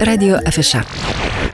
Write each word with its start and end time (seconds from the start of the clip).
Radio 0.00 0.38
Afiša. 0.46 0.80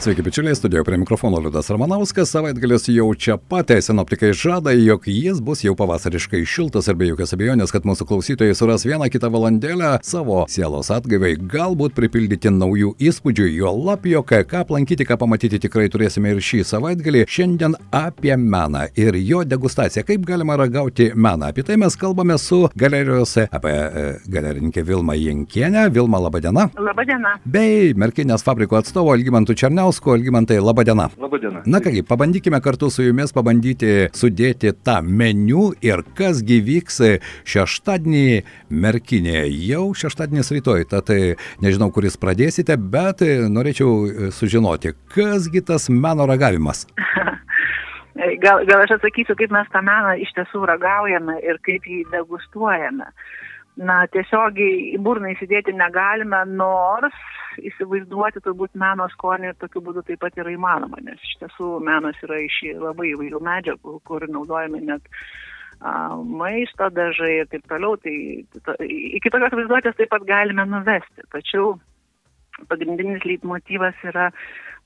Sveiki, 0.00 0.22
bičiuliai, 0.22 0.54
studijoje 0.56 0.84
prie 0.84 0.98
mikrofono 0.98 1.38
Liudas 1.40 1.70
Ramanauskas. 1.70 2.30
Savaitgalis 2.32 2.86
jau 2.88 3.10
čia 3.14 3.34
pat, 3.36 3.68
sinoptikai 3.84 4.30
žada, 4.32 4.72
jog 4.72 5.02
jis 5.04 5.42
bus 5.44 5.60
jau 5.60 5.74
pavasariškai 5.76 6.40
šiltas 6.48 6.86
ir 6.88 6.96
be 6.96 7.10
jokios 7.10 7.34
abejonės, 7.36 7.68
kad 7.68 7.84
mūsų 7.84 8.06
klausytojai 8.08 8.54
suras 8.56 8.86
vieną 8.88 9.10
kitą 9.12 9.28
valandėlę 9.28 9.90
savo 10.08 10.46
sielos 10.48 10.88
atgaivai, 10.88 11.34
galbūt 11.36 11.92
pripildyti 11.98 12.48
naujų 12.48 12.94
įspūdžių, 13.10 13.48
jo 13.58 13.74
lapio, 13.76 14.22
ką 14.24 14.62
aplankyti, 14.62 15.04
ką 15.04 15.18
pamatyti 15.20 15.60
tikrai 15.66 15.90
turėsime 15.92 16.32
ir 16.32 16.40
šį 16.48 16.62
savaitgalį. 16.70 17.26
Šiandien 17.28 17.76
apie 17.92 18.32
meną 18.40 18.86
ir 18.96 19.20
jo 19.20 19.44
degustaciją, 19.44 20.06
kaip 20.08 20.24
galima 20.24 20.56
ragauti 20.62 21.10
meną. 21.12 21.52
Apie 21.52 21.66
tai 21.68 21.76
mes 21.76 22.00
kalbame 22.00 22.38
su 22.40 22.62
galerijos, 22.72 23.36
apie 23.50 23.76
e, 23.76 24.08
galerininkę 24.32 24.80
Vilmą 24.80 25.20
Jankienę. 25.20 25.90
Vilma, 25.92 26.24
laba 26.24 26.40
diena. 26.40 26.70
Labą 26.88 27.04
dieną. 27.12 27.36
Bei 27.44 27.92
Merkinės 27.92 28.48
fabriko 28.48 28.80
atstovo 28.80 29.12
Algymantų 29.12 29.60
Černiaus. 29.60 29.89
Ivanausku, 29.90 30.12
Algymantai, 30.12 30.60
laba 30.60 30.84
diena. 30.84 31.08
Labą 31.18 31.38
dieną. 31.38 31.62
Na 31.66 31.80
kągi, 31.80 32.04
pabandykime 32.04 32.60
kartu 32.60 32.90
su 32.90 33.02
jumis 33.02 33.32
pabandyti 33.32 34.06
sudėti 34.14 34.70
tą 34.86 35.00
meniu 35.02 35.72
ir 35.82 36.04
kasgi 36.14 36.60
vyks 36.62 37.00
šeštadienį 37.42 38.42
Merkinėje. 38.70 39.48
Jau 39.66 39.90
šeštadienis 39.90 40.52
rytoj, 40.54 40.86
tad 40.92 41.10
nežinau, 41.58 41.90
kuris 41.90 42.14
pradėsite, 42.22 42.76
bet 42.78 43.24
norėčiau 43.50 44.30
sužinoti, 44.30 44.94
kasgi 45.10 45.64
tas 45.66 45.90
meno 45.90 46.26
ragavimas. 46.30 46.86
Gal, 48.40 48.66
gal 48.68 48.82
aš 48.84 48.98
atsakysiu, 48.98 49.34
kaip 49.34 49.50
mes 49.54 49.68
tą 49.72 49.80
meną 49.82 50.12
iš 50.20 50.30
tiesų 50.36 50.66
ragaujame 50.68 51.38
ir 51.40 51.56
kaip 51.64 51.86
jį 51.88 52.02
degustuojame. 52.12 53.06
Na, 53.80 54.02
tiesiogiai 54.12 54.90
į 54.94 54.98
burną 55.00 55.30
įsidėti 55.32 55.72
negalime, 55.72 56.42
nors 56.52 57.16
įsivaizduoti 57.64 58.42
turbūt 58.44 58.76
meno 58.78 59.06
skonį 59.14 59.54
tokiu 59.62 59.80
būdu 59.86 60.02
taip 60.06 60.20
pat 60.20 60.36
yra 60.40 60.52
įmanoma, 60.52 61.00
nes 61.04 61.20
iš 61.24 61.38
tiesų 61.40 61.70
menas 61.84 62.18
yra 62.26 62.42
iš 62.44 62.58
labai 62.76 63.14
įvairių 63.14 63.40
medžiagų, 63.46 63.96
kur 64.04 64.26
naudojame 64.28 64.82
net 64.84 65.08
a, 65.80 66.12
maisto 66.20 66.90
dažai 66.92 67.32
ir 67.40 67.50
taip 67.52 67.64
toliau, 67.72 67.96
tai 68.04 68.14
to, 68.66 68.76
iki 68.84 69.32
tokios 69.32 69.56
vaizduotės 69.56 69.96
taip 69.96 70.12
pat 70.12 70.28
galime 70.28 70.68
nuvesti. 70.68 71.24
Tačiau 71.32 71.78
pagrindinis 72.68 73.24
leitmotyvas 73.24 73.96
yra 74.12 74.28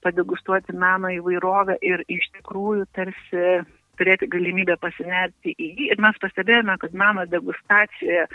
padegustuoti 0.06 0.74
meno 0.76 1.10
įvairovę 1.10 1.80
ir 1.82 2.04
iš 2.12 2.30
tikrųjų 2.38 2.86
tarsi 2.94 3.46
turėti 3.98 4.28
galimybę 4.30 4.76
pasinerti 4.82 5.54
į 5.54 5.70
jį. 5.78 5.88
Ir 5.94 6.02
mes 6.02 6.18
pastebėjome, 6.22 6.76
kad 6.82 6.94
meno 6.98 7.24
degustacijoje, 7.30 8.26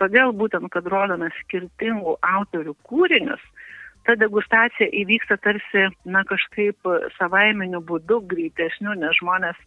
todėl 0.00 0.34
būtent, 0.36 0.70
kad 0.74 0.86
rodome 0.90 1.30
skirtingų 1.42 2.18
autorių 2.24 2.74
kūrinius, 2.88 3.42
ta 4.08 4.16
degustacija 4.16 4.88
įvyksta 5.02 5.36
tarsi, 5.44 5.88
na, 6.08 6.24
kažkaip 6.28 6.88
savaiminiu 7.18 7.82
būdu, 7.84 8.22
greitesniu, 8.30 8.94
nes 8.96 9.18
žmonės, 9.20 9.58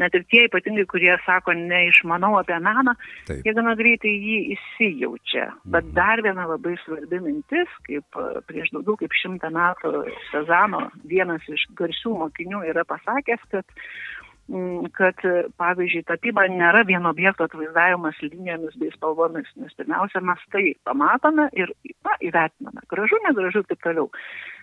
net 0.00 0.14
ir 0.16 0.24
tie 0.30 0.44
ypatingai, 0.46 0.84
kurie 0.88 1.12
sako, 1.26 1.54
neišmanau 1.58 2.36
apie 2.38 2.56
meną, 2.62 2.94
Taip. 3.28 3.42
jie 3.44 3.54
gana 3.56 3.74
greitai 3.78 4.12
jį 4.12 4.38
įsijaučia. 4.54 5.48
Bet 5.64 5.88
mhm. 5.88 5.96
dar 5.98 6.22
viena 6.24 6.46
labai 6.52 6.76
svarbi 6.84 7.20
mintis, 7.24 7.74
kaip 7.88 8.22
prieš 8.48 8.72
daugiau 8.76 8.96
kaip 9.02 9.18
šimtą 9.22 9.52
metų 9.52 10.06
Sezano 10.30 10.86
vienas 11.08 11.44
iš 11.50 11.66
garsių 11.78 12.16
mokinių 12.24 12.64
yra 12.70 12.86
pasakęs, 12.88 13.44
kad 13.52 13.66
kad, 14.96 15.20
pavyzdžiui, 15.60 16.02
tapyba 16.08 16.44
nėra 16.50 16.82
vieno 16.86 17.12
objekto 17.12 17.46
atvaizdavimas 17.46 18.18
linijomis 18.24 18.74
bei 18.80 18.90
spalvomis, 18.92 19.48
nes 19.56 19.76
pirmiausia, 19.78 20.20
mes 20.20 20.42
tai 20.52 20.64
pamatome 20.84 21.48
ir 21.56 21.70
na, 22.04 22.16
įvertiname. 22.20 22.82
Gražu, 22.90 23.20
negražu 23.28 23.62
ir 23.62 23.70
taip 23.70 23.84
toliau. 23.86 24.10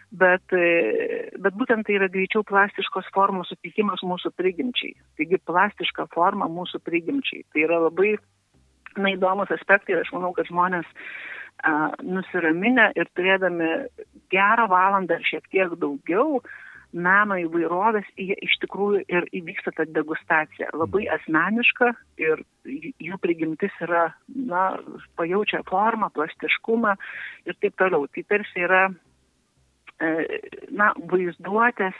Bet, 0.10 0.44
e, 0.58 1.30
bet 1.38 1.56
būtent 1.56 1.86
tai 1.86 1.96
yra 2.00 2.10
greičiau 2.10 2.44
plastiškos 2.44 3.10
formos 3.14 3.52
sutikimas 3.54 4.02
mūsų 4.04 4.34
prigimčiai. 4.36 4.96
Taigi 5.18 5.38
plastiška 5.46 6.10
forma 6.14 6.50
mūsų 6.50 6.82
prigimčiai. 6.84 7.46
Tai 7.54 7.66
yra 7.68 7.82
labai 7.86 8.16
na, 8.98 9.14
įdomus 9.14 9.54
aspektai 9.54 9.96
ir 9.96 10.02
aš 10.04 10.10
manau, 10.16 10.34
kad 10.34 10.50
žmonės 10.50 10.88
a, 11.64 11.94
nusiraminę 12.02 12.92
ir 12.98 13.10
turėdami 13.16 13.70
gerą 14.34 14.66
valandą 14.70 15.20
ar 15.20 15.30
šiek 15.30 15.46
tiek 15.54 15.78
daugiau, 15.78 16.42
a, 16.42 16.69
meno 16.94 17.38
įvairovės, 17.38 18.08
iš 18.18 18.56
tikrųjų 18.64 19.04
ir 19.12 19.28
įvyksta 19.36 19.74
ta 19.78 19.86
degustacija. 19.86 20.72
Labai 20.74 21.06
asmeniška 21.14 21.92
ir 22.22 22.42
jų 22.66 23.20
prigimtis 23.22 23.76
yra, 23.86 24.10
na, 24.34 24.64
pajaučia 25.20 25.62
formą, 25.70 26.10
plastiškumą 26.16 26.96
ir 27.50 27.60
taip 27.62 27.78
toliau. 27.82 28.08
Tai 28.10 28.26
tarsi 28.34 28.66
yra, 28.66 28.88
e, 30.02 30.42
na, 30.72 30.92
vaizduotės 31.12 31.98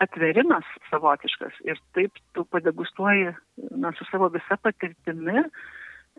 atverimas 0.00 0.66
savotiškas 0.90 1.60
ir 1.68 1.78
taip 1.94 2.16
tu 2.34 2.46
padegustuoji, 2.50 3.34
na, 3.76 3.92
su 3.98 4.06
savo 4.10 4.30
visa 4.32 4.58
patirtimi 4.62 5.44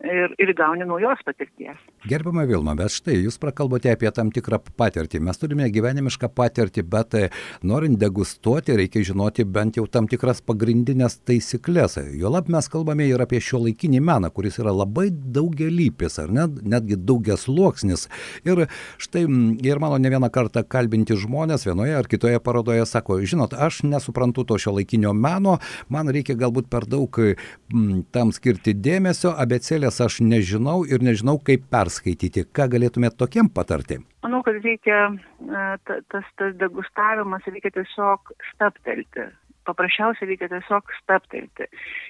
ir, 0.04 0.34
ir 0.38 0.52
gauni 0.56 0.86
naujos 0.86 1.20
patirties. 1.26 1.78
Gerbama 2.08 2.44
Vilma, 2.48 2.74
bet 2.78 2.92
štai 2.94 3.20
jūs 3.20 3.38
prakalbote 3.42 3.92
apie 3.92 4.10
tam 4.14 4.32
tikrą 4.34 4.58
patirtį. 4.78 5.20
Mes 5.22 5.38
turime 5.38 5.68
gyvenimišką 5.72 6.30
patirtį, 6.34 6.84
bet 6.90 7.16
e, 7.18 7.22
norint 7.66 7.98
degustuoti, 8.00 8.74
reikia 8.78 9.04
žinoti 9.12 9.46
bent 9.46 9.78
jau 9.78 9.86
tam 9.86 10.08
tikras 10.10 10.42
pagrindinės 10.44 11.20
taisyklės. 11.26 11.98
Jolab 12.18 12.50
mes 12.52 12.68
kalbame 12.72 13.06
ir 13.06 13.22
apie 13.22 13.40
šio 13.42 13.62
laikinį 13.66 14.02
meną, 14.02 14.32
kuris 14.34 14.58
yra 14.62 14.74
labai 14.74 15.08
daugelypis, 15.12 16.18
ar 16.22 16.34
net, 16.34 16.58
netgi 16.66 16.98
daugias 16.98 17.46
luoksnis. 17.50 18.08
Ir 18.48 18.64
štai 19.02 19.24
ir 19.62 19.82
mano 19.82 20.00
ne 20.02 20.12
vieną 20.12 20.32
kartą 20.34 20.64
kalbinti 20.66 21.16
žmonės 21.18 21.68
vienoje 21.68 21.96
ar 21.98 22.10
kitoje 22.10 22.42
parodoje 22.42 22.86
sako, 22.88 23.20
žinot, 23.22 23.54
aš 23.54 23.82
nesuprantu 23.86 24.44
to 24.48 24.58
šio 24.58 24.74
laikinio 24.80 25.14
meno, 25.14 25.58
man 25.92 26.10
reikia 26.12 26.34
galbūt 26.38 26.70
per 26.72 26.88
daug 26.90 27.22
m, 27.22 28.02
tam 28.14 28.32
skirti 28.34 28.74
dėmesio, 28.74 29.34
abecėlės 29.38 29.91
nes 29.92 30.00
aš 30.00 30.20
nežinau 30.24 30.86
ir 30.88 31.04
nežinau, 31.04 31.36
kaip 31.44 31.68
perskaityti. 31.72 32.46
Ką 32.56 32.68
galėtumėte 32.72 33.18
tokiem 33.20 33.50
patarti? 33.52 34.00
Manau, 34.24 34.40
kad 34.46 34.56
reikia, 34.64 35.12
e, 35.12 35.64
tas, 35.84 36.24
tas 36.38 36.56
degustavimas 36.56 37.44
reikia 37.46 37.72
tiesiog 37.76 38.32
staptelti. 38.52 39.28
Paprasčiausiai 39.68 40.30
reikia 40.32 40.48
tiesiog 40.50 40.88
staptelti. 41.02 41.68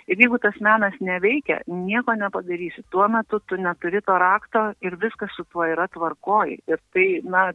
Ir 0.09 0.23
jeigu 0.23 0.39
tas 0.41 0.55
menas 0.63 0.95
neveikia, 1.01 1.61
nieko 1.67 2.15
nepadarysi. 2.17 2.87
Tuo 2.95 3.09
metu 3.13 3.43
tu 3.45 3.59
neturi 3.59 4.01
to 4.07 4.17
rakto 4.17 4.71
ir 4.81 4.97
viskas 5.03 5.35
su 5.37 5.45
tuo 5.51 5.67
yra 5.67 5.89
tvarkoj. 5.93 6.55
Ir 6.71 6.81
tai, 6.95 7.09
na, 7.27 7.51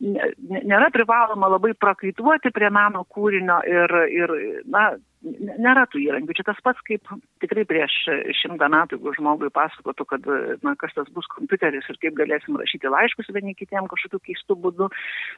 nėra 0.00 0.88
privaloma 0.94 1.50
labai 1.50 1.74
prakaituoti 1.74 2.54
prie 2.54 2.70
meno 2.70 3.04
kūrinio 3.10 3.58
ir, 3.68 3.98
ir 4.22 4.36
na, 4.70 4.92
nėra 5.22 5.84
tų 5.90 6.02
įrankių. 6.02 6.34
Čia 6.36 6.46
tas 6.50 6.60
pats 6.64 6.80
kaip 6.86 7.06
tikrai 7.42 7.64
prieš 7.68 7.94
šimtą 8.40 8.68
metų, 8.72 8.98
jeigu 8.98 9.14
žmogui 9.16 9.50
pasakotų, 9.54 10.06
kad, 10.10 10.26
na, 10.66 10.74
kas 10.78 10.94
tas 10.96 11.08
bus 11.14 11.28
kompiuteris 11.32 11.86
ir 11.90 11.98
kaip 12.02 12.16
galėsim 12.18 12.58
rašyti 12.58 12.90
laiškus 12.90 13.30
vieni 13.34 13.54
kitiem 13.58 13.88
kažkokiu 13.90 14.20
keistu 14.26 14.56
būdu, 14.58 14.88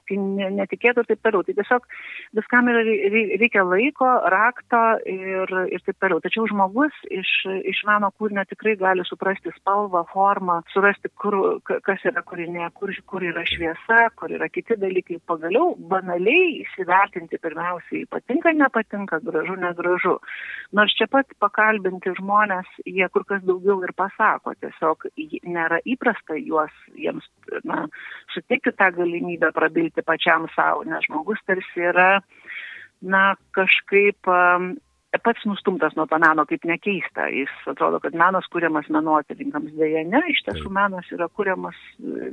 tai 0.08 0.18
netikėtų 0.58 1.04
ir 1.04 1.10
taip 1.10 1.22
toliau. 1.24 1.44
Tai 1.44 1.56
tiesiog 1.58 1.88
viskam 2.38 2.70
yra, 2.72 2.84
reikia 3.40 3.64
laiko, 3.66 4.10
rakto 4.32 4.82
ir, 5.10 5.54
ir 5.74 5.84
taip 5.86 6.00
toliau. 6.00 6.22
Tačiau 6.24 6.48
žmogus 6.50 6.96
iš, 7.12 7.32
iš 7.64 7.84
meno 7.88 8.10
kūrinio 8.16 8.46
tikrai 8.48 8.76
gali 8.80 9.04
suprasti 9.08 9.52
spalvą, 9.58 10.04
formą, 10.12 10.60
surasti, 10.72 11.12
kur, 11.20 11.60
kas 11.64 12.04
yra 12.08 12.24
kūrinė, 12.24 12.70
kur, 12.78 12.92
kur 13.08 13.24
yra 13.24 13.44
šviesa, 13.48 14.08
kur 14.18 14.32
yra 14.34 14.48
kiti 14.52 14.78
dalykai. 14.80 15.20
Pagaliau 15.28 15.74
banaliai 15.90 16.60
įsivertinti 16.64 17.40
pirmiausiai 17.42 18.04
patinka, 18.10 18.52
nepatinka, 18.56 19.20
gražu, 19.24 19.56
negražu 19.74 20.04
gražu. 20.04 20.18
Nors 20.72 20.94
čia 20.96 21.06
pat 21.10 21.26
pakalbinti 21.38 22.14
žmonės, 22.18 22.66
jie 22.86 23.08
kur 23.12 23.24
kas 23.24 23.42
daugiau 23.42 23.82
ir 23.84 23.92
pasako, 23.96 24.54
tiesiog 24.60 25.06
nėra 25.44 25.80
įprasta 25.84 26.34
juos, 26.38 26.72
jiems, 26.96 27.24
na, 27.64 27.86
sutikti 28.34 28.72
tą 28.72 28.90
galimybę 28.96 29.52
prabilti 29.52 30.02
pačiam 30.02 30.48
savo, 30.54 30.84
nes 30.84 31.04
žmogus 31.06 31.38
tarsi 31.46 31.86
yra, 31.92 32.22
na, 33.02 33.34
kažkaip 33.54 34.26
pats 35.22 35.44
nustumtas 35.46 35.94
nuo 35.94 36.08
to 36.10 36.18
meno, 36.18 36.42
kaip 36.42 36.64
nekeista. 36.66 37.28
Jis 37.30 37.52
atrodo, 37.70 38.00
kad 38.02 38.16
menas 38.18 38.48
kuriamas 38.50 38.88
menotyrininkams 38.90 39.76
dėja 39.78 40.02
ne, 40.08 40.24
iš 40.32 40.42
tiesų 40.48 40.72
menas 40.74 41.06
yra 41.14 41.28
kuriamas 41.30 41.78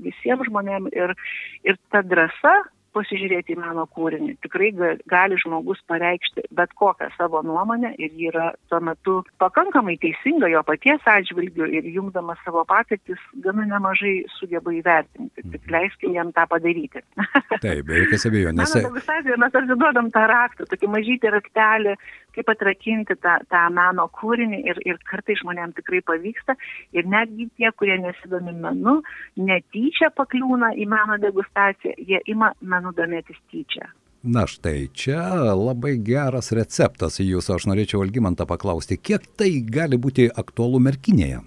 visiems 0.01 0.49
žmonėms 0.49 0.89
ir, 0.97 1.13
ir 1.61 1.77
ta 1.93 2.01
drąsa 2.01 2.55
pasižiūrėti 2.95 3.55
į 3.55 3.61
meno 3.61 3.85
kūrinį. 3.95 4.37
Tikrai 4.45 4.71
gali 5.09 5.39
žmogus 5.41 5.81
pareikšti 5.91 6.45
bet 6.57 6.73
kokią 6.79 7.09
savo 7.17 7.41
nuomonę 7.45 7.93
ir 7.97 8.11
ji 8.17 8.29
yra 8.31 8.51
tuo 8.69 8.79
metu 8.83 9.17
pakankamai 9.41 9.97
teisinga 10.01 10.49
jo 10.51 10.63
paties 10.67 11.05
atžvilgiu 11.07 11.67
ir 11.67 11.87
jungdamas 11.95 12.41
savo 12.45 12.63
patirtis 12.67 13.21
gana 13.45 13.67
nemažai 13.69 14.15
sugeba 14.37 14.73
įvertinti. 14.75 15.43
Tik 15.43 15.61
mhm. 15.61 15.75
leiskim 15.75 16.17
jam 16.17 16.33
tą 16.35 16.47
padaryti. 16.51 17.03
Taip, 17.63 17.85
be 17.87 18.03
jokios 18.03 18.27
abejonės. 18.29 18.75
Mes 19.41 19.55
tarsi 19.55 19.77
duodam 19.77 20.11
tą 20.13 20.25
raktą, 20.31 20.67
tokį 20.69 20.91
mažytį 20.95 21.33
raktelį, 21.37 21.95
kaip 22.35 22.51
atrakinti 22.53 23.17
tą, 23.21 23.37
tą 23.51 23.63
meno 23.75 24.07
kūrinį 24.19 24.61
ir, 24.71 24.81
ir 24.87 24.99
kartai 25.09 25.37
žmonėms 25.41 25.77
tikrai 25.79 26.01
pavyksta 26.07 26.57
ir 26.97 27.07
netgi 27.09 27.49
tie, 27.57 27.71
kurie 27.77 27.97
nesidomi 28.01 28.53
menu, 28.57 28.99
netyčia 29.39 30.11
pakliūna 30.17 30.73
į 30.79 30.87
meno 30.91 31.17
degustaciją, 31.21 31.97
jie 31.97 32.21
ima 32.31 32.53
menu 32.61 32.93
domėtis 32.97 33.39
tyčia. 33.51 33.89
Na 34.21 34.43
štai, 34.45 34.91
čia 34.93 35.17
labai 35.57 35.95
geras 36.05 36.51
receptas 36.53 37.17
jūsų, 37.17 37.55
aš 37.55 37.65
norėčiau 37.71 38.03
Algimantą 38.03 38.45
paklausti, 38.45 38.99
kiek 39.01 39.25
tai 39.37 39.49
gali 39.65 39.97
būti 39.97 40.27
aktualu 40.29 40.77
merkinėje? 40.85 41.39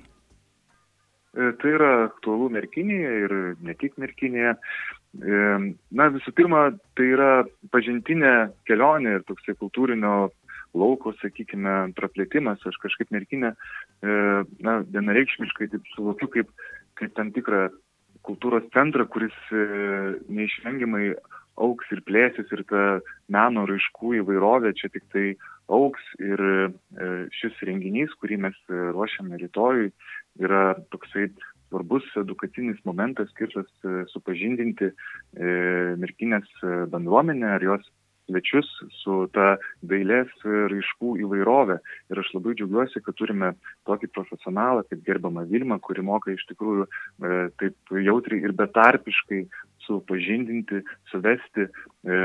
E, 1.35 1.53
tai 1.63 1.71
yra 1.77 1.93
aktualu 2.09 2.49
merkinėje 2.57 3.13
ir 3.27 3.37
ne 3.63 3.75
tik 3.79 3.95
merkinėje. 4.03 4.57
E, 5.23 5.39
na 5.95 6.09
visų 6.17 6.35
pirma, 6.35 6.65
tai 6.99 7.09
yra 7.15 7.31
pažintinė 7.75 8.35
kelionė 8.67 9.21
ir 9.21 9.25
toksai 9.31 9.55
kultūrinio 9.61 10.17
lauko, 10.75 11.15
sakykime, 11.21 11.95
praplėtimas. 11.99 12.63
Aš 12.67 12.81
kažkaip 12.83 13.13
merkinę, 13.15 13.55
e, 13.55 14.19
na, 14.67 14.81
vienareikšmiškai 14.97 15.71
taip 15.73 15.89
suvokiu 15.95 16.31
kaip, 16.35 16.53
kaip 17.01 17.15
tam 17.19 17.33
tikrą 17.35 17.69
kultūros 18.25 18.65
centrą, 18.73 19.05
kuris 19.13 19.35
neišvengiamai 19.53 21.11
auks 21.61 21.91
ir 21.95 22.03
plėsis 22.07 22.51
ir 22.55 22.63
ta 22.71 22.85
meno 23.33 23.65
raiškų 23.69 24.19
įvairovė 24.21 24.73
čia 24.79 24.91
tik 24.95 25.05
tai 25.15 25.27
auks 25.73 26.05
ir 26.21 26.41
e, 26.41 26.69
šis 27.39 27.59
renginys, 27.69 28.13
kurį 28.21 28.41
mes 28.47 28.57
ruošiame 28.69 29.39
rytojui, 29.41 29.91
yra 30.43 30.75
toksai 30.93 31.31
svarbus 31.69 32.07
edukacinis 32.21 32.81
momentas 32.89 33.31
skirtas 33.33 33.71
e, 33.87 34.05
supažindinti 34.13 34.91
e, 34.91 34.95
merkinės 36.01 36.51
bendruomenę 36.93 37.55
ar 37.57 37.65
jos 37.65 37.87
svečius 38.25 38.69
su 39.03 39.25
ta 39.35 39.55
dailės 39.85 40.33
raiškų 40.45 41.17
įvairovė. 41.25 41.79
Ir 42.13 42.23
aš 42.23 42.33
labai 42.37 42.57
džiaugiuosi, 42.59 43.03
kad 43.05 43.17
turime 43.19 43.53
tokį 43.89 44.11
profesionalą 44.15 44.85
kaip 44.89 45.05
gerbama 45.07 45.45
Vilma, 45.49 45.79
kuri 45.83 46.05
moka 46.05 46.33
iš 46.33 46.45
tikrųjų 46.51 46.87
e, 46.87 47.39
taip 47.61 47.97
jautriai 48.09 48.45
ir 48.45 48.57
betarpiškai 48.57 49.45
supažindinti, 49.85 50.81
suvesti 51.11 51.67
e, 51.67 52.19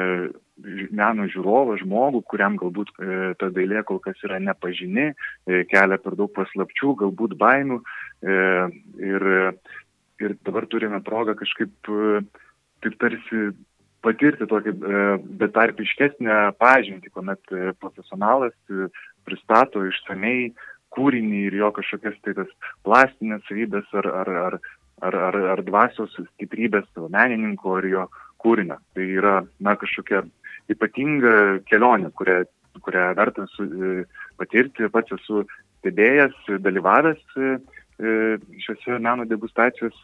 meno 0.95 1.27
žiūrovą, 1.31 1.77
žmogų, 1.83 2.23
kuriam 2.31 2.57
galbūt 2.59 2.91
e, 2.95 3.19
ta 3.39 3.49
dailė 3.55 3.83
kol 3.87 3.99
kas 4.03 4.19
yra 4.27 4.39
nepažini, 4.43 5.11
e, 5.11 5.63
kelia 5.71 5.99
per 6.01 6.15
daug 6.19 6.31
paslapčių, 6.35 6.95
galbūt 7.03 7.35
baimių. 7.39 7.79
E, 7.79 8.37
ir, 9.11 9.27
ir 10.23 10.37
dabar 10.47 10.67
turime 10.71 11.01
progą 11.03 11.35
kažkaip 11.39 11.91
e, 11.91 12.21
taip 12.83 12.95
tarsi 13.01 13.49
patirti 14.05 14.47
tokį 14.49 14.73
e, 14.73 15.03
betarpiškesnę 15.41 16.39
pažintį, 16.61 17.11
kuomet 17.13 17.53
e, 17.53 17.71
profesionalas 17.81 18.55
e, 18.71 18.89
pristato 19.27 19.83
išsamei 19.87 20.51
kūrinį 20.95 21.41
ir 21.49 21.57
jo 21.59 21.71
kažkokias 21.75 22.17
tai 22.25 22.35
tas 22.37 22.51
plastinės 22.87 23.43
savybės 23.47 23.89
ar, 24.01 24.09
ar, 24.23 24.35
ar 24.45 24.59
ar, 24.99 25.15
ar, 25.15 25.35
ar 25.53 25.61
dvasios 25.63 26.11
stiprybės 26.17 26.87
menininko 27.07 27.77
ar 27.79 27.85
jo 27.87 28.05
kūrinio. 28.43 28.75
Tai 28.95 29.05
yra, 29.05 29.35
na, 29.63 29.75
kažkokia 29.79 30.25
ypatinga 30.71 31.61
kelionė, 31.69 32.11
kurią, 32.19 32.41
kurią 32.83 33.05
verta 33.15 33.45
su, 33.53 33.67
patirti. 34.35 34.89
Pats 34.91 35.15
esu 35.15 35.45
stebėjęs, 35.79 36.35
dalyvavęs 36.65 37.23
šiuose 38.65 38.99
meno 38.99 39.23
degustacijos 39.27 40.03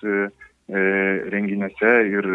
renginiuose 1.35 1.91
ir, 2.13 2.29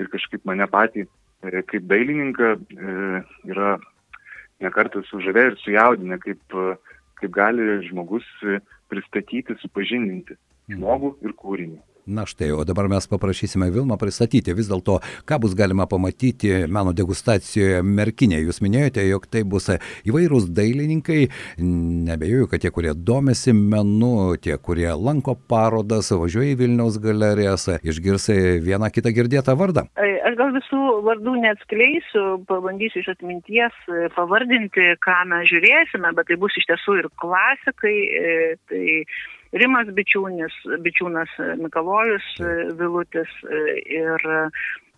ir 0.00 0.10
kažkaip 0.12 0.44
mane 0.48 0.66
patį 0.70 1.06
kaip 1.42 1.84
dailininką 1.90 2.54
yra 3.46 3.76
nekartą 4.64 5.02
sužavę 5.04 5.50
ir 5.50 5.58
sujaudinę, 5.60 6.18
kaip, 6.18 6.56
kaip 7.20 7.32
gali 7.32 7.66
žmogus 7.88 8.26
pristatyti, 8.90 9.56
supažindinti 9.60 10.36
žmogų 10.72 11.12
ir 11.26 11.34
kūrinį. 11.36 11.78
Na 12.06 12.22
štai, 12.22 12.52
o 12.54 12.62
dabar 12.62 12.86
mes 12.86 13.08
paprašysime 13.10 13.66
Vilmą 13.74 13.96
pristatyti 13.98 14.52
vis 14.54 14.68
dėlto, 14.70 15.00
ką 15.26 15.40
bus 15.42 15.56
galima 15.58 15.88
pamatyti 15.90 16.52
meno 16.70 16.92
degustacijoje 16.94 17.80
Merkinė. 17.82 18.38
Jūs 18.44 18.60
minėjote, 18.62 19.02
jog 19.08 19.26
tai 19.26 19.42
bus 19.42 19.66
įvairūs 20.06 20.46
dailininkai, 20.54 21.24
nebejoju, 21.58 22.46
kad 22.52 22.62
tie, 22.62 22.70
kurie 22.70 22.94
domisi 22.94 23.50
menu, 23.56 24.36
tie, 24.38 24.54
kurie 24.54 24.86
lanko 24.94 25.34
parodas, 25.50 26.12
važiuoja 26.14 26.52
į 26.54 26.60
Vilniaus 26.60 27.00
galerijas, 27.02 27.66
išgirs 27.82 28.30
vieną 28.62 28.92
kitą 28.94 29.10
girdėtą 29.16 29.58
vardą. 29.58 29.88
Aš 29.98 30.38
gal 30.38 30.54
visų 30.54 30.82
vardų 31.08 31.34
neatskleisiu, 31.42 32.26
pabandysiu 32.46 33.02
iš 33.02 33.16
atminties 33.16 33.82
pavardinti, 34.14 34.92
ką 35.02 35.24
mes 35.32 35.50
žiūrėsime, 35.50 36.14
bet 36.14 36.30
tai 36.30 36.38
bus 36.38 36.54
iš 36.54 36.70
tiesų 36.70 37.00
ir 37.02 37.10
klasikai. 37.18 37.96
E, 38.06 38.36
tai 38.70 38.86
Rimas 39.54 39.90
Bičiūnis, 39.94 40.56
Bičiūnas 40.82 41.36
Mikalojus 41.60 42.26
Vilutis 42.78 43.30
ir 43.46 44.26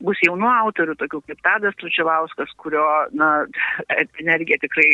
bus 0.04 0.20
jaunų 0.22 0.48
autorių, 0.48 0.94
tokių 0.98 1.20
kaip 1.26 1.40
Tadas 1.42 1.76
Tručiauskas, 1.80 2.52
kurio 2.62 2.84
na, 3.18 3.46
energija 4.22 4.60
tikrai 4.62 4.86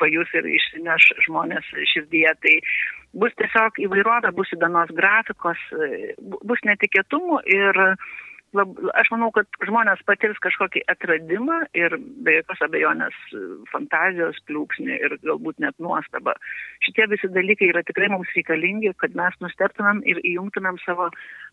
pajus 0.00 0.32
ir 0.40 0.48
išsineš 0.56 1.10
žmonės 1.26 1.68
širdyje. 1.92 2.32
Tai 2.44 2.56
bus 3.20 3.36
tiesiog 3.40 3.82
įvairovė, 3.86 4.32
bus 4.36 4.52
įdomios 4.56 4.92
grafikos, 4.96 5.60
bus 6.20 6.64
netikėtumų 6.68 7.42
ir 7.52 7.84
lab, 8.56 8.72
aš 8.98 9.10
manau, 9.14 9.30
kad 9.34 9.46
žmonės 9.66 10.02
patirs 10.08 10.38
kažkokį 10.42 10.82
atradimą 10.90 11.60
ir 11.78 11.94
be 12.24 12.38
jokios 12.38 12.64
abejonės 12.66 13.18
fantazijos 13.72 14.40
pliūksnį 14.48 14.96
ir 14.96 15.16
galbūt 15.26 15.60
net 15.62 15.76
nuostabą. 15.82 16.34
Šitie 16.86 17.06
visi 17.12 17.30
dalykai 17.34 17.70
yra 17.72 17.84
tikrai 17.86 18.10
mums 18.12 18.32
reikalingi, 18.36 18.92
kad 19.02 19.14
mes 19.18 19.36
nusteptumėm 19.44 20.02
ir 20.10 20.22
įjungtumėm 20.24 20.80
savo 20.84 21.10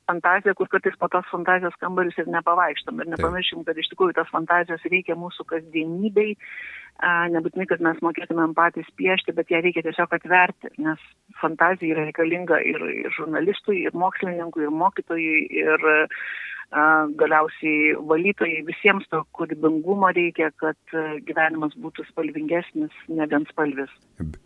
fantaziją, 0.07 0.55
kur 0.57 0.71
kartais 0.71 0.97
po 0.99 1.09
tos 1.11 1.27
fantazijos 1.31 1.75
kambarius 1.83 2.17
ir 2.21 2.31
nepavaikštom. 2.31 3.03
Ir 3.03 3.13
nepamiršim, 3.13 3.63
kad 3.67 3.77
iš 3.77 3.91
tikrųjų 3.93 4.17
tas 4.17 4.33
fantazijos 4.33 4.85
reikia 4.89 5.17
mūsų 5.19 5.47
kasdienybei. 5.51 6.35
Nebūtinai, 7.33 7.67
kad 7.69 7.81
mes 7.85 7.99
mokėtumėm 8.01 8.55
patys 8.57 8.87
piešti, 8.97 9.35
bet 9.37 9.51
ją 9.53 9.59
reikia 9.61 9.83
tiesiog 9.85 10.15
atverti, 10.17 10.71
nes 10.81 11.03
fantazija 11.41 11.93
yra 11.93 12.07
reikalinga 12.07 12.57
ir, 12.65 12.81
ir 13.03 13.13
žurnalistui, 13.13 13.83
ir 13.85 13.93
mokslininkui, 13.93 14.65
ir 14.65 14.73
mokytojui, 14.73 15.43
ir 15.61 15.85
galiausiai 16.71 17.95
valytojai, 18.09 18.65
visiems 18.67 19.07
to 19.07 19.21
kūrybingumo 19.37 20.09
reikia, 20.11 20.49
kad 20.59 20.75
gyvenimas 21.23 21.71
būtų 21.79 22.03
spalvingesnis, 22.09 22.91
ne 23.07 23.27
vien 23.31 23.45
spalvis. 23.47 23.91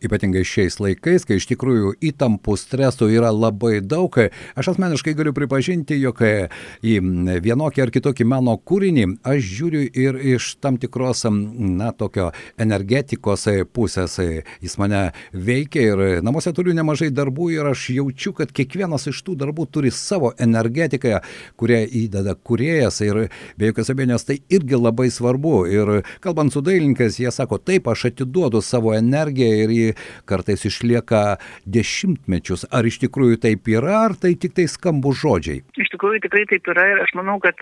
Ypatingai 0.06 0.44
šiais 0.46 0.78
laikais, 0.84 1.26
kai 1.26 1.40
iš 1.40 1.48
tikrųjų 1.50 1.96
įtampų 2.12 2.58
streso 2.60 3.08
yra 3.10 3.32
labai 3.34 3.80
daug, 3.82 4.14
aš 4.54 4.74
asmeniškai 4.76 5.16
galiu 5.18 5.34
pripažinti, 5.34 5.98
jog 5.98 6.22
į 6.22 7.00
vienokį 7.42 7.86
ar 7.88 7.94
kitokį 7.96 8.28
meno 8.30 8.54
kūrinį 8.70 9.08
aš 9.26 9.42
žiūriu 9.58 9.84
ir 9.90 10.22
iš 10.36 10.52
tam 10.62 10.78
tikros, 10.82 11.26
na, 11.26 11.90
tokio 11.98 12.30
energetikos 12.62 13.48
pusės. 13.74 14.20
Jis 14.62 14.78
mane 14.78 15.08
veikia 15.34 15.88
ir 15.90 16.06
namuose 16.22 16.54
turiu 16.54 16.78
nemažai 16.78 17.10
darbų 17.10 17.50
ir 17.58 17.72
aš 17.74 17.90
jaučiu, 17.98 18.36
kad 18.38 18.54
kiekvienas 18.54 19.10
iš 19.10 19.24
tų 19.26 19.40
darbų 19.42 19.66
turi 19.74 19.90
savo 19.96 20.36
energetiką, 20.38 21.24
kurią 21.58 21.82
į 21.90 22.08
įdeda 22.12 22.36
kuriejas 22.36 23.00
ir 23.06 23.28
be 23.58 23.72
jokios 23.72 23.92
abejonės 23.94 24.28
tai 24.28 24.38
irgi 24.52 24.80
labai 24.80 25.10
svarbu. 25.14 25.56
Ir 25.72 25.92
kalbant 26.24 26.54
su 26.54 26.64
dailininkais, 26.66 27.20
jie 27.22 27.32
sako, 27.32 27.60
taip, 27.64 27.88
aš 27.88 28.10
atiduodu 28.12 28.62
savo 28.66 28.94
energiją 28.98 29.52
ir 29.64 29.76
ji 29.76 29.96
kartais 30.30 30.66
išlieka 30.68 31.38
dešimtmečius. 31.66 32.68
Ar 32.72 32.88
iš 32.88 33.02
tikrųjų 33.06 33.42
taip 33.48 33.72
yra, 33.72 34.06
ar 34.10 34.18
tai 34.20 34.36
tik 34.36 34.58
tai 34.58 34.68
skambų 34.72 35.16
žodžiai? 35.24 35.64
Iš 35.80 35.94
tikrųjų 35.96 36.26
tikrai 36.28 36.46
taip 36.52 36.68
yra 36.74 36.88
ir 36.94 37.04
aš 37.06 37.16
manau, 37.20 37.40
kad 37.44 37.60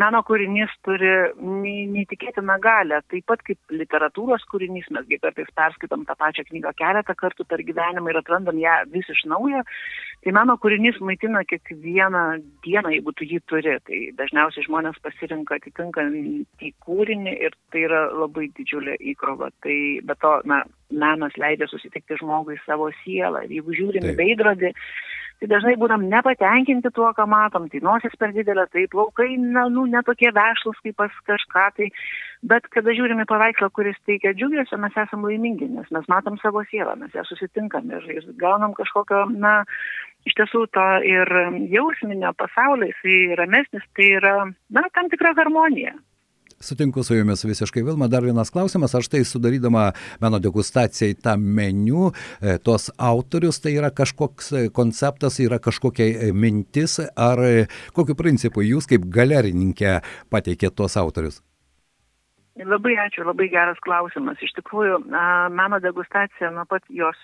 meno 0.00 0.20
kūrinys 0.26 0.72
turi 0.86 1.10
neįtikėtiną 1.38 2.56
galę. 2.62 3.00
Taip 3.10 3.26
pat 3.30 3.42
kaip 3.46 3.74
literatūros 3.74 4.44
kūrinys, 4.50 4.90
mesgi 4.94 5.20
kartais 5.22 5.50
perskaitom 5.56 6.04
tą 6.08 6.16
pačią 6.18 6.46
knygą 6.50 6.74
keletą 6.78 7.16
kartų 7.18 7.46
per 7.50 7.62
gyvenimą 7.66 8.10
ir 8.12 8.20
atrandam 8.20 8.58
ją 8.60 8.80
vis 8.92 9.08
iš 9.14 9.24
naujo. 9.30 9.62
Tai 10.24 10.34
meno 10.38 10.56
kūrinys 10.60 11.00
maitina 11.04 11.44
kiekvieną 11.48 12.24
dieną, 12.66 12.94
jeigu 12.96 13.14
tu 13.14 13.28
jį 13.28 13.40
turi. 13.50 13.76
Tai 13.86 14.00
dažniausiai 14.20 14.66
žmonės 14.68 15.00
pasirinka 15.04 15.60
atitinkantį 15.60 16.72
kūrinį 16.86 17.36
ir 17.48 17.58
tai 17.72 17.86
yra 17.88 18.06
labai 18.12 18.48
didžiulė 18.58 18.98
įkrova. 19.14 19.52
Tai 19.64 19.78
be 20.04 20.18
to, 20.22 20.36
na, 20.50 20.64
menas 20.94 21.34
leidžia 21.40 21.68
susitikti 21.70 22.18
žmogui 22.20 22.58
savo 22.64 22.90
sielą. 23.02 23.44
Ir 23.46 23.58
jeigu 23.58 23.76
žiūrim 23.78 24.10
veidrodį, 24.18 24.72
tai 24.74 25.13
dažnai 25.42 25.74
būnam 25.80 26.06
nepatenkinti 26.10 26.90
tuo, 26.94 27.10
ką 27.16 27.26
matom, 27.30 27.66
tai 27.72 27.80
nosis 27.84 28.14
per 28.18 28.32
didelė, 28.36 28.66
tai 28.72 28.86
plaukai, 28.92 29.34
na, 29.40 29.66
nu, 29.72 29.86
netokie 29.90 30.30
vešlus 30.34 30.78
kaip 30.84 30.96
pas 31.00 31.18
kažką, 31.28 31.66
tai, 31.78 31.90
bet 32.46 32.68
kada 32.74 32.94
žiūrime 32.96 33.26
paveikslą, 33.30 33.70
kuris 33.74 33.98
teikia 34.08 34.34
džiugesio, 34.36 34.78
mes 34.80 34.96
esame 35.04 35.30
laimingi, 35.32 35.68
nes 35.74 35.90
mes 35.94 36.08
matom 36.12 36.38
savo 36.42 36.64
sielą, 36.70 36.96
mes 37.00 37.14
ją 37.16 37.26
susitinkam 37.28 37.90
ir, 37.92 38.08
ir 38.16 38.30
gaunam 38.40 38.76
kažkokio, 38.78 39.26
na, 39.34 39.60
iš 40.24 40.38
tiesų 40.38 40.64
to 40.72 40.88
ir 41.08 41.30
jausminio 41.72 42.32
pasaulio, 42.38 42.90
jisai 42.92 43.38
ramesnis, 43.40 43.84
tai 43.96 44.10
yra, 44.20 44.34
na, 44.72 44.88
tam 44.96 45.12
tikra 45.12 45.34
harmonija. 45.36 45.94
Sutinku 46.64 47.02
su 47.02 47.14
jumis 47.14 47.44
visiškai, 47.44 47.82
Vilma. 47.84 48.08
Dar 48.08 48.24
vienas 48.24 48.50
klausimas. 48.50 48.94
Aš 48.94 49.10
tai 49.12 49.20
sudarydama 49.28 49.90
meno 50.22 50.38
degustacijai 50.40 51.16
tą 51.20 51.34
meniu, 51.36 52.06
e, 52.40 52.56
tos 52.64 52.88
autorius, 52.96 53.60
tai 53.60 53.74
yra 53.76 53.90
kažkoks 53.92 54.52
e, 54.52 54.62
konceptas, 54.72 55.36
yra 55.44 55.58
kažkokia 55.60 56.06
e, 56.08 56.30
mintis, 56.32 56.96
ar 57.16 57.42
kokiu 57.92 58.16
principu 58.16 58.64
jūs 58.64 58.88
kaip 58.88 59.04
galerininkė 59.12 59.98
pateikėt 60.32 60.76
tuos 60.80 60.96
autorius? 60.96 61.42
Labai 62.56 62.94
ačiū, 63.02 63.26
labai 63.28 63.50
geras 63.52 63.80
klausimas. 63.84 64.40
Iš 64.40 64.54
tikrųjų, 64.60 65.02
meno 65.52 65.82
degustacija 65.84 66.52
nuo 66.54 66.64
pat 66.70 66.86
jos 66.88 67.20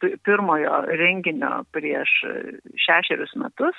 pirmojo 0.00 0.84
renginio 1.00 1.64
prieš 1.74 2.12
šešerius 2.86 3.34
metus 3.40 3.76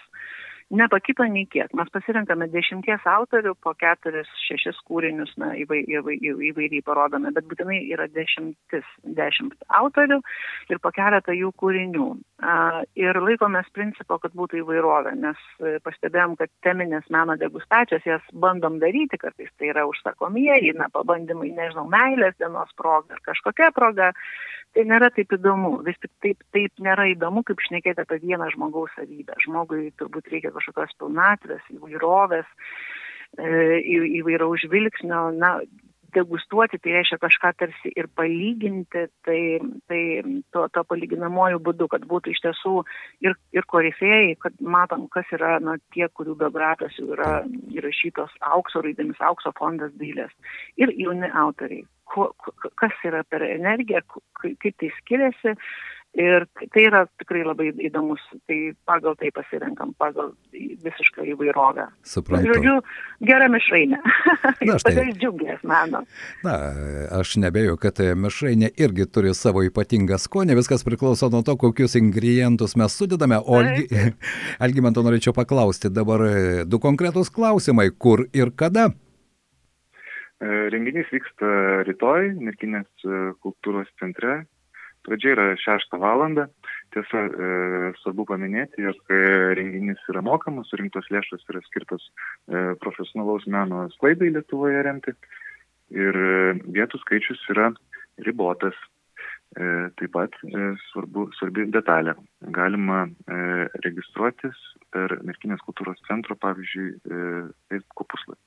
nepakito 0.71 1.25
nei 1.27 1.45
kiek. 1.51 1.71
Mes 1.77 1.89
pasirinkame 1.93 2.47
dešimties 2.51 3.03
autorių, 3.07 3.53
po 3.63 3.73
keturis, 3.77 4.29
šešis 4.47 4.79
kūrinius, 4.87 5.33
na, 5.41 5.51
įvai, 5.59 5.81
įvai, 5.89 6.17
įvairiai 6.21 6.83
parodome, 6.87 7.33
bet 7.35 7.47
būtinai 7.49 7.81
yra 7.91 8.07
dešimtis, 8.11 8.87
dešimt 9.17 9.55
autorių 9.81 10.21
ir 10.71 10.81
po 10.83 10.93
keletą 10.95 11.35
jų 11.35 11.51
kūrinių. 11.61 12.07
Ir 12.97 13.19
laikomės 13.21 13.67
principo, 13.75 14.17
kad 14.21 14.33
būtų 14.37 14.61
įvairovė, 14.63 15.13
nes 15.19 15.43
pastebėjom, 15.85 16.37
kad 16.39 16.51
teminės 16.65 17.05
meno 17.13 17.37
degustacijos 17.37 18.07
jas 18.07 18.31
bandom 18.33 18.79
daryti, 18.81 19.19
kartais 19.21 19.51
tai 19.59 19.69
yra 19.73 19.85
užsakomieji, 19.89 20.73
na, 20.79 20.89
pabandymai, 20.93 21.51
nežinau, 21.57 21.85
meilės 21.91 22.37
dienos 22.41 22.71
proga 22.79 23.17
ar 23.17 23.21
kažkokia 23.27 23.71
proga 23.75 24.11
tai 24.75 24.85
nėra 24.89 25.11
taip 25.15 25.33
įdomu. 25.37 25.73
Vis 25.87 25.99
tik 26.01 26.11
taip, 26.23 26.41
taip 26.55 26.83
nėra 26.83 27.09
įdomu, 27.11 27.43
kaip 27.47 27.61
šnekėti 27.67 28.03
apie 28.03 28.21
vieną 28.23 28.49
žmogaus 28.55 28.93
savybę. 28.97 29.37
Žmogui 29.45 29.91
turbūt 29.99 30.31
reikia 30.33 30.53
kažkokios 30.55 30.97
pilnatvės, 31.01 31.63
įvairovės, 31.75 32.49
e, 33.37 33.79
įvairaus 34.21 34.65
žvilgsnio. 34.65 35.29
Na, 35.37 35.57
degustuoti 36.15 36.79
tai 36.81 36.95
reiškia 36.97 37.17
kažką 37.21 37.51
tarsi 37.59 37.91
ir 37.95 38.07
palyginti, 38.15 39.05
tai, 39.25 39.39
tai 39.87 40.01
to, 40.53 40.65
to 40.75 40.83
palyginamoju 40.89 41.61
būdu, 41.63 41.87
kad 41.91 42.05
būtų 42.09 42.33
iš 42.33 42.41
tiesų 42.45 42.73
ir, 43.25 43.37
ir 43.55 43.67
korifėjai, 43.73 44.35
kad 44.43 44.57
matom, 44.59 45.07
kas 45.13 45.29
yra 45.35 45.57
na, 45.63 45.77
tie, 45.95 46.07
kurių 46.11 46.35
biografijos 46.43 46.97
jau 46.99 47.07
yra 47.15 47.31
įrašytos 47.71 48.35
aukso 48.53 48.83
raidėmis, 48.85 49.21
aukso 49.23 49.53
fondas 49.59 49.95
dailės 49.99 50.35
ir 50.79 50.93
jauni 50.99 51.31
autoriai 51.45 51.85
ko, 52.11 52.29
kas 52.79 52.99
yra 53.07 53.23
per 53.29 53.45
energiją, 53.47 54.03
kaip 54.41 54.77
tai 54.79 54.91
skiriasi. 54.99 55.55
Ir 56.19 56.43
tai 56.73 56.81
yra 56.89 57.05
tikrai 57.21 57.45
labai 57.47 57.69
įdomus, 57.87 58.19
tai 58.43 58.73
pagal 58.83 59.13
tai 59.15 59.29
pasirenkam, 59.31 59.93
pagal 59.95 60.33
visišką 60.51 61.23
įvairovę. 61.31 61.85
Suprantu. 62.03 62.49
Žodžiu, 62.51 62.73
gera 63.29 63.47
mišrainė. 63.47 64.01
Na, 64.67 64.75
štai. 64.81 65.05
džiuglės 65.15 65.61
mano. 65.63 66.01
Na, 66.43 66.55
aš 67.15 67.37
nebejoju, 67.39 67.79
kad 67.79 68.01
mišrainė 68.25 68.73
irgi 68.75 69.07
turi 69.07 69.31
savo 69.37 69.63
ypatingą 69.63 70.19
skonį, 70.19 70.57
viskas 70.59 70.83
priklauso 70.83 71.31
nuo 71.31 71.45
to, 71.47 71.55
kokius 71.55 71.95
ingredientus 71.95 72.75
mes 72.75 72.91
sudedame. 72.91 73.39
O 73.39 73.61
Algi, 73.61 73.87
Algimanto 74.67 75.05
norėčiau 75.07 75.31
paklausti 75.37 75.93
dabar 75.95 76.27
du 76.67 76.83
konkretus 76.83 77.31
klausimai, 77.31 77.87
kur 77.95 78.27
ir 78.35 78.51
kada. 78.51 78.89
E, 80.41 80.47
renginys 80.73 81.09
vyksta 81.13 81.47
rytoj 81.85 82.31
Merkinės 82.41 83.05
e, 83.05 83.17
kultūros 83.45 83.89
centre. 84.01 84.39
Pradžia 85.05 85.35
yra 85.35 85.45
6 85.61 85.93
val. 86.01 86.23
Tiesa, 86.93 87.21
e, 87.21 87.49
svarbu 88.01 88.25
paminėti, 88.31 88.81
jog 88.87 89.13
renginys 89.59 90.01
yra 90.09 90.23
mokamas, 90.25 90.69
surinktos 90.73 91.09
lėšos 91.13 91.45
yra 91.49 91.61
skirtos 91.67 92.07
profesionalaus 92.81 93.45
meno 93.47 93.85
sklaidai 93.93 94.31
Lietuvoje 94.33 94.81
remti 94.87 95.13
ir 95.93 96.17
vietų 96.73 96.99
skaičius 97.03 97.45
yra 97.53 97.69
ribotas. 98.25 98.77
Taip 99.51 100.13
pat 100.15 100.35
svarbu, 100.89 101.25
svarbi 101.35 101.65
detalė. 101.75 102.15
Galima 102.55 103.03
registruotis 103.83 104.61
per 104.95 105.17
Merkinės 105.27 105.63
kultūros 105.67 105.99
centro, 106.07 106.37
pavyzdžiui, 106.39 106.93
Facebook 107.67 108.09
puslapį. 108.15 108.40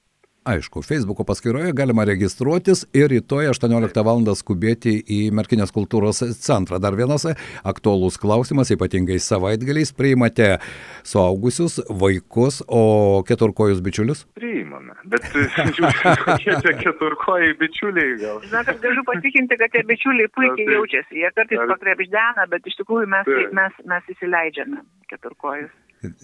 Aišku, 0.45 0.83
Facebook'o 0.85 1.25
paskyroje 1.25 1.73
galima 1.73 2.05
registruotis 2.05 2.83
ir 2.93 3.09
rytoj 3.09 3.47
18 3.49 4.03
val. 4.05 4.19
skubėti 4.37 4.93
į 5.01 5.21
Merkinės 5.33 5.73
kultūros 5.73 6.21
centrą. 6.45 6.77
Dar 6.85 6.93
vienas 6.99 7.25
aktuolus 7.65 8.19
klausimas, 8.21 8.69
ypatingai 8.75 9.17
savaitgaliais, 9.25 9.95
priimate 9.97 10.59
suaugusius, 11.01 11.79
vaikus, 11.89 12.61
o 12.69 13.25
keturkojus 13.25 13.81
bičiulius? 13.81 14.27
Priimame, 14.37 14.99
bet 15.09 15.25
kokie 16.27 16.59
čia 16.61 16.77
keturkojai 16.83 17.55
bičiuliai 17.63 18.21
gal? 18.21 18.45
Žinokit, 18.45 18.83
galiu 18.85 19.07
patikinti, 19.09 19.61
kad 19.63 19.73
tie 19.73 19.87
bičiuliai 19.89 20.29
puikiai 20.29 20.77
jaučiasi. 20.77 21.23
Jie 21.25 21.33
kartais 21.33 21.65
pakrepždena, 21.73 22.45
bet 22.53 22.69
iš 22.69 22.77
tikrųjų 22.83 23.09
mes, 23.17 23.33
mes, 23.57 23.81
mes 23.89 24.13
įsileidžiame 24.13 24.85
keturkojus. 25.09 25.73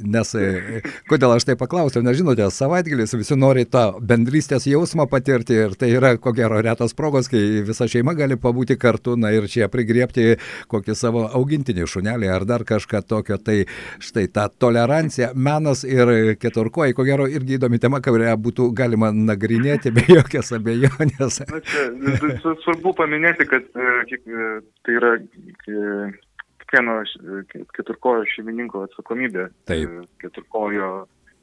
Nes 0.01 0.33
e, 0.39 0.81
kodėl 1.11 1.35
aš 1.37 1.47
tai 1.49 1.57
paklausiau, 1.61 2.03
nes 2.05 2.19
žinote, 2.19 2.47
savaitgalis 2.55 3.15
visi 3.17 3.37
nori 3.39 3.67
tą 3.69 3.85
bendrystės 4.01 4.67
jausmą 4.71 5.07
patirti 5.11 5.57
ir 5.57 5.77
tai 5.79 5.93
yra 5.97 6.15
ko 6.21 6.33
gero 6.37 6.61
retas 6.65 6.95
progos, 6.97 7.31
kai 7.31 7.63
visa 7.67 7.89
šeima 7.91 8.15
gali 8.19 8.39
pabūti 8.41 8.77
kartu, 8.81 9.17
na 9.21 9.33
ir 9.35 9.49
čia 9.51 9.71
prigriepti 9.73 10.37
kokį 10.71 10.97
savo 10.99 11.27
augintinį 11.29 11.89
šunelį 11.91 12.31
ar 12.33 12.47
dar 12.49 12.67
kažką 12.69 13.03
tokio. 13.07 13.39
Tai 13.41 13.59
štai 14.03 14.27
ta 14.35 14.49
tolerancija, 14.51 15.33
menas 15.35 15.85
ir 15.89 16.35
keturkoji, 16.41 16.97
ko 16.97 17.07
gero 17.09 17.29
irgi 17.31 17.59
įdomi 17.59 17.81
tema, 17.83 18.03
kurią 18.05 18.37
būtų 18.41 18.71
galima 18.77 19.13
nagrinėti 19.15 19.95
be 19.97 20.05
jokios 20.11 20.53
abejonės. 20.57 21.43
Na, 21.51 21.63
čia, 21.67 22.57
svarbu 22.65 22.95
paminėti, 22.99 23.47
kad 23.51 23.67
e, 23.75 24.19
e, 24.19 24.51
tai 24.87 24.99
yra 24.99 25.15
kiekvieno 26.71 27.65
keturkojo 27.75 28.27
šeimininko 28.31 28.85
atsakomybė. 28.89 29.49
Taip. 29.67 29.89
E, 29.91 30.07
keturkojo 30.23 30.91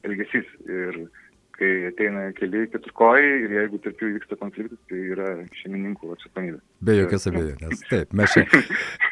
elgesys. 0.08 0.48
Ir 0.68 1.08
kai 1.58 1.88
ateina 1.90 2.28
keli 2.38 2.68
keturkojai 2.70 3.30
ir 3.44 3.54
jeigu 3.56 3.80
tarp 3.82 4.02
jų 4.02 4.12
vyksta 4.20 4.38
konfliktas, 4.38 4.80
tai 4.92 5.00
yra 5.16 5.32
šeimininkų 5.58 6.14
atsakomybė. 6.14 6.60
Be 6.86 6.98
jokios 7.00 7.28
abejonės. 7.32 7.82
Taip, 7.90 8.14
mes 8.14 8.36
čia. 8.36 8.46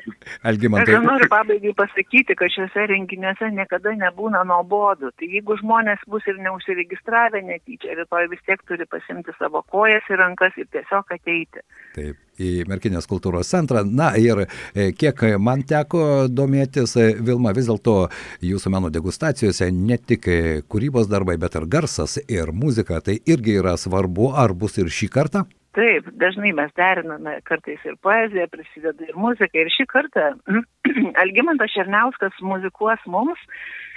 Algimantai. 0.46 0.98
Aš 0.98 1.06
noriu 1.06 1.30
pabaigai 1.32 1.74
pasakyti, 1.78 2.38
kad 2.40 2.54
šiuose 2.54 2.86
renginiuose 2.92 3.50
niekada 3.56 3.96
nebūna 4.02 4.44
nuobodų. 4.50 5.14
Tai 5.16 5.32
jeigu 5.38 5.58
žmonės 5.62 6.04
bus 6.12 6.28
ir 6.30 6.42
neužsiregistravę 6.46 7.42
netyčia, 7.46 7.98
rytoj 8.02 8.30
vis 8.34 8.44
tiek 8.46 8.62
turi 8.70 8.88
pasimti 8.90 9.36
savo 9.40 9.64
kojas 9.72 10.06
į 10.12 10.22
rankas 10.22 10.58
ir 10.62 10.70
tiesiog 10.76 11.18
ateiti. 11.18 11.66
Taip 11.98 12.22
į 12.42 12.66
Merkinės 12.70 13.08
kultūros 13.10 13.50
centrą. 13.52 13.84
Na 13.86 14.12
ir 14.20 14.46
e, 14.46 14.92
kiek 14.98 15.22
man 15.40 15.64
teko 15.68 16.28
domėtis, 16.32 16.96
e, 17.00 17.14
Vilma, 17.20 17.54
vis 17.56 17.70
dėlto 17.70 18.10
jūsų 18.46 18.74
meno 18.74 18.92
degustacijose 18.94 19.72
ne 19.72 19.98
tik 19.98 20.28
e, 20.28 20.40
kūrybos 20.68 21.10
darbai, 21.12 21.38
bet 21.42 21.56
ir 21.56 21.68
garsas 21.72 22.20
ir 22.28 22.52
muzika, 22.54 23.02
tai 23.02 23.20
irgi 23.26 23.60
yra 23.62 23.78
svarbu, 23.80 24.34
ar 24.36 24.56
bus 24.58 24.80
ir 24.82 24.92
šį 24.92 25.12
kartą? 25.16 25.46
Taip, 25.75 26.08
dažnai 26.22 26.53
mes 26.55 26.72
deriname 26.79 27.39
kartais 27.48 27.82
ir 27.84 27.98
poeziją, 28.03 28.48
prisideda 28.51 29.10
ir 29.10 29.17
muzika. 29.20 29.51
Ir 29.60 29.72
šį 29.75 29.88
kartą 29.91 30.29
Algimantas 31.24 31.74
Šerniauskas 31.75 32.39
muzikuos 32.44 33.03
mums 33.12 33.41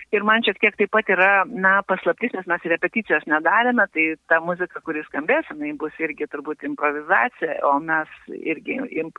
Ir 0.09 0.25
man 0.25 0.41
šiek 0.41 0.57
tiek 0.57 0.77
taip 0.81 0.89
pat 0.95 1.11
yra, 1.13 1.33
na, 1.45 1.83
paslaptis, 1.85 2.33
nes 2.33 2.47
mes 2.49 2.63
repeticijos 2.73 3.27
nedarėme, 3.29 3.85
tai 3.93 4.07
ta 4.33 4.39
muzika, 4.41 4.81
kuris 4.81 5.05
skambės, 5.11 5.51
jinai 5.53 5.75
bus 5.83 5.99
irgi 6.01 6.25
turbūt 6.33 6.65
improvizacija, 6.65 7.59
o 7.69 7.75
mes 7.85 8.15
irgi 8.33 8.79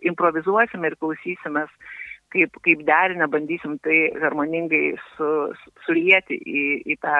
improvizuosime 0.10 0.90
ir 0.90 0.98
klausysimės 0.98 1.70
kaip, 2.34 2.58
kaip 2.66 2.82
derinę 2.90 3.30
bandysim 3.30 3.78
tai 3.86 4.00
harmoningai 4.24 4.96
su, 5.14 5.30
sulieti 5.86 6.40
į, 6.42 6.66
į 6.94 6.98
tą 7.06 7.16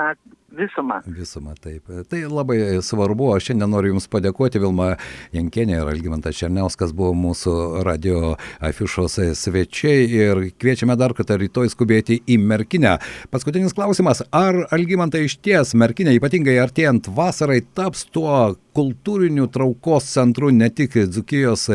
na, 0.00 0.14
visumą. 0.56 1.00
Visumą, 1.06 1.54
taip. 1.60 1.88
Tai 2.10 2.20
labai 2.28 2.58
svarbu. 2.82 3.30
Aš 3.36 3.50
šiandien 3.50 3.70
noriu 3.70 3.94
Jums 3.94 4.08
padėkoti, 4.10 4.60
Vilma 4.62 4.94
Jankienė 5.34 5.80
ir 5.80 5.90
Algymantas 5.90 6.38
Černiauskas 6.38 6.94
buvo 6.96 7.14
mūsų 7.16 7.84
radio 7.86 8.34
afišos 8.64 9.18
svečiai 9.38 10.06
ir 10.08 10.42
kviečiame 10.60 10.96
dar 11.00 11.14
kartą 11.16 11.38
rytoj 11.40 11.72
skubėti 11.72 12.20
į 12.26 12.38
Merkinę. 12.42 12.96
Paskutinis 13.32 13.76
klausimas. 13.76 14.24
Ar 14.34 14.64
Algymantai 14.74 15.24
iš 15.26 15.38
ties 15.44 15.74
Merkinė, 15.78 16.16
ypatingai 16.18 16.58
artėjant 16.62 17.10
vasarai, 17.14 17.60
taps 17.74 18.06
tuo 18.10 18.56
kultūriniu 18.76 19.48
traukos 19.50 20.06
centru 20.12 20.50
ne 20.54 20.68
tik 20.70 20.94
Dzukijos 21.10 21.66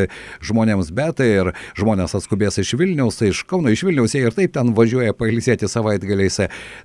žmonėms, 0.45 0.91
bet 0.95 1.19
ir 1.25 1.51
žmonės 1.77 2.15
atskubės 2.19 2.59
iš 2.61 2.75
Vilniaus, 2.79 3.19
iš 3.25 3.43
Kauno, 3.49 3.73
iš 3.73 3.83
Vilniaus 3.87 4.15
jie 4.15 4.23
ir 4.25 4.35
taip 4.35 4.55
ten 4.55 4.71
važiuoja 4.77 5.15
pailsėti 5.17 5.69
savaitgaliais. 5.71 6.39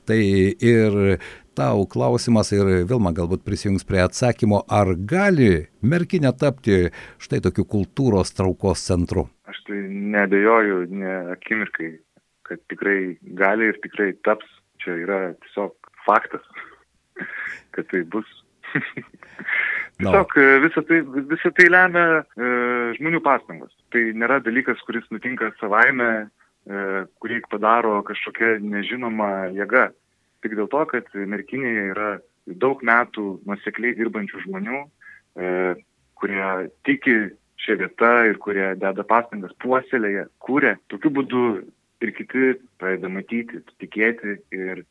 Tai 0.09 0.19
ir 0.19 1.21
tau 1.57 1.87
klausimas 1.91 2.53
ir 2.55 2.69
Vilma 2.89 3.13
galbūt 3.17 3.45
prisijungs 3.47 3.87
prie 3.89 4.03
atsakymo, 4.05 4.63
ar 4.71 4.93
gali 4.95 5.67
Merkinė 5.83 6.33
tapti 6.39 6.91
štai 7.23 7.41
tokiu 7.45 7.67
kultūros 7.69 8.33
traukos 8.37 8.85
centru? 8.87 9.27
Aš 9.51 9.63
tai 9.69 9.81
nebejoju, 10.15 10.85
ne 10.95 11.17
akimirkai, 11.35 11.93
kad 12.49 12.63
tikrai 12.73 13.17
gali 13.39 13.71
ir 13.73 13.81
tikrai 13.85 14.13
taps. 14.27 14.47
Čia 14.81 14.95
yra 14.97 15.19
tiesiog 15.45 15.75
faktas, 16.07 16.45
kad 17.77 17.89
tai 17.93 18.01
bus. 18.09 18.29
Tiesiog 20.01 20.31
no. 20.37 20.45
visą 20.65 20.83
tai, 20.89 21.01
visą 21.29 21.51
tai 21.53 21.67
lemia 21.69 22.05
e, 22.23 22.51
žmonių 22.97 23.21
pastangos. 23.25 23.73
Tai 23.93 24.01
nėra 24.17 24.39
dalykas, 24.41 24.81
kuris 24.87 25.05
nutinka 25.13 25.51
savaime, 25.61 26.09
e, 26.65 26.85
kurį 27.21 27.43
padaro 27.53 27.99
kažkokia 28.09 28.55
nežinoma 28.65 29.51
jėga. 29.57 29.91
Tik 30.45 30.57
dėl 30.57 30.71
to, 30.73 30.85
kad 30.89 31.09
merkinėje 31.15 31.91
yra 31.93 32.11
daug 32.47 32.81
metų 32.87 33.41
nusekliai 33.49 33.97
dirbančių 33.99 34.45
žmonių, 34.47 34.81
e, 35.37 35.51
kurie 36.21 36.47
tiki 36.89 37.17
šią 37.61 37.77
vietą 37.83 38.13
ir 38.31 38.41
kurie 38.41 38.71
deda 38.81 39.05
pastangas 39.05 39.53
puoselėje, 39.61 40.27
kūrė. 40.41 40.77
Tokiu 40.93 41.13
būdu 41.19 41.45
ir 42.01 42.15
kiti 42.17 42.55
pradeda 42.81 43.11
matyti, 43.13 43.61
tikėti 43.83 44.39
ir 44.57 44.85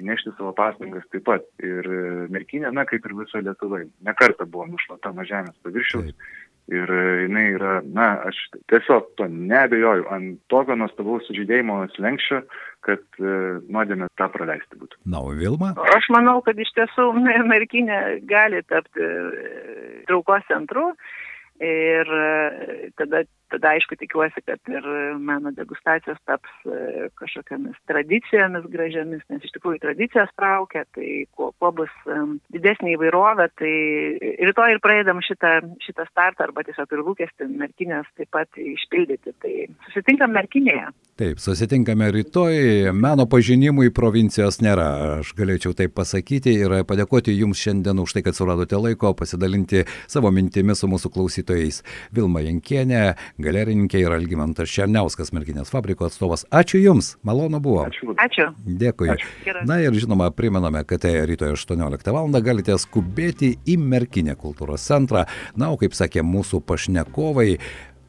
įnešti 0.00 0.34
savo 0.36 0.52
pastangas 0.56 1.06
taip 1.12 1.26
pat. 1.26 1.46
Ir 1.62 1.86
e, 1.86 2.00
merkinė, 2.34 2.70
na, 2.74 2.86
kaip 2.88 3.04
ir 3.06 3.16
viso 3.18 3.42
Lietuvai, 3.42 3.84
nekarta 4.06 4.46
buvo 4.46 4.66
nušluota 4.70 5.14
nuo 5.14 5.26
žemės 5.26 5.58
paviršiaus. 5.66 6.10
Taip. 6.10 6.32
Ir 6.72 6.88
e, 6.88 7.00
jinai 7.26 7.48
yra, 7.58 7.72
na, 7.84 8.06
aš 8.30 8.38
tiesiog 8.72 9.10
to 9.18 9.26
nebejoju, 9.28 10.06
ant 10.14 10.38
tokio 10.48 10.78
nuostabaus 10.80 11.26
sužydėjimo 11.28 11.82
slengščio, 11.92 12.40
kad 12.86 13.02
e, 13.20 13.34
nuodėmė 13.68 14.08
tą 14.16 14.30
praleisti 14.32 14.80
būtų. 14.80 14.96
Na, 15.12 15.20
o 15.20 15.34
Vilma? 15.36 15.74
Aš 15.96 16.08
manau, 16.14 16.38
kad 16.46 16.56
iš 16.60 16.72
tiesų 16.78 17.10
merkinė 17.52 18.00
gali 18.30 18.64
tapti 18.70 19.04
e, 19.04 19.12
traukos 20.08 20.46
centru 20.48 20.90
ir 21.60 22.16
e, 22.16 22.90
tada 22.96 23.26
tada 23.54 23.74
aišku 23.74 23.96
tikiuosi, 24.00 24.42
kad 24.46 24.60
ir 24.72 24.86
meno 25.22 25.52
degustacijos 25.54 26.20
taps 26.28 26.50
e, 26.66 27.08
kažkokiamis 27.20 27.78
tradicijomis 27.90 28.68
gražiamis, 28.72 29.24
nes 29.30 29.46
iš 29.46 29.54
tikrųjų 29.56 29.80
tradicijas 29.84 30.32
traukia, 30.38 30.84
tai 30.96 31.24
kuo, 31.34 31.52
kuo 31.58 31.72
bus 31.82 31.92
didesnė 32.54 32.94
įvairovė, 32.96 33.48
tai 33.60 33.74
rytoj 34.50 34.76
ir 34.76 34.82
praeidam 34.84 35.22
šitą, 35.24 35.56
šitą 35.84 36.06
startą 36.10 36.48
arba 36.48 36.64
tiesiog 36.66 36.92
ir 36.92 37.04
lūkesti 37.06 37.48
merkinės 37.50 38.10
taip 38.18 38.30
pat 38.34 38.60
išpildyti. 38.60 39.34
Tai 39.42 39.54
susitinkam 39.88 40.34
merkinėje. 40.34 40.90
Taip, 41.14 41.38
susitinkame 41.38 42.08
rytoj, 42.10 42.90
meno 42.90 43.28
pažinimui 43.30 43.92
provincijos 43.94 44.58
nėra, 44.64 44.88
aš 45.20 45.30
galėčiau 45.38 45.70
taip 45.78 45.94
pasakyti 45.94 46.56
ir 46.58 46.80
padėkoti 46.88 47.36
Jums 47.36 47.60
šiandien 47.62 48.00
už 48.02 48.16
tai, 48.16 48.24
kad 48.26 48.34
suradote 48.34 48.80
laiko 48.80 49.12
pasidalinti 49.14 49.84
savo 50.10 50.32
mintimis 50.34 50.82
su 50.82 50.90
mūsų 50.90 51.12
klausytojais. 51.14 51.84
Vilma 52.14 52.42
Jankienė, 52.42 53.04
galerininkė 53.44 54.00
ir 54.02 54.14
Algymantas 54.16 54.72
Černiauskas, 54.72 55.32
Merkinės 55.36 55.72
fabriko 55.72 56.08
atstovas. 56.08 56.46
Ačiū 56.54 56.80
Jums, 56.82 57.14
malonu 57.26 57.60
buvo. 57.64 57.86
Ačiū. 57.88 58.14
Ačiū. 58.18 58.50
Dėkui. 58.64 59.12
Ačiū. 59.14 59.64
Na 59.68 59.78
ir 59.84 59.96
žinoma, 59.96 60.30
primename, 60.34 60.84
kad 60.88 61.04
tai 61.04 61.16
rytoj 61.28 61.54
18 61.56 62.12
val. 62.14 62.30
galite 62.44 62.76
skubėti 62.80 63.54
į 63.66 63.78
Merkinę 63.80 64.36
kultūros 64.36 64.84
centrą. 64.84 65.26
Na, 65.56 65.70
o 65.70 65.80
kaip 65.80 65.94
sakė 65.96 66.24
mūsų 66.26 66.64
pašnekovai, 66.66 67.58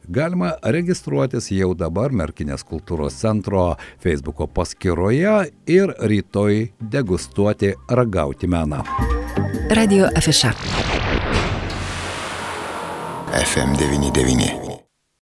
Galima 0.08 0.52
registruotis 0.62 1.48
jau 1.50 1.72
dabar 1.74 2.12
Merkinės 2.14 2.62
kultūros 2.62 3.16
centro 3.18 3.72
Facebook 3.98 4.44
paskyroje 4.54 5.50
ir 5.66 5.94
rytoj 5.98 6.68
degustuoti 6.78 7.72
ragauti 7.90 8.46
meną. 8.46 8.84
Radio 9.74 10.06
afiša. 10.14 10.54
FM99. 13.34 14.65